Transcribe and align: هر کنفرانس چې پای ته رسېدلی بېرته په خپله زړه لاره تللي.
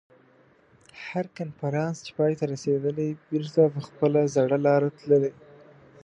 هر 1.07 1.25
کنفرانس 1.37 1.97
چې 2.05 2.11
پای 2.17 2.33
ته 2.39 2.43
رسېدلی 2.53 3.07
بېرته 3.29 3.61
په 3.73 3.81
خپله 3.87 4.19
زړه 4.35 4.57
لاره 4.65 4.89
تللي. 4.97 5.31